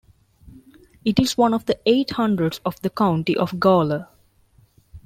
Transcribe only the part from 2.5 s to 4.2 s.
of the County of Gawler.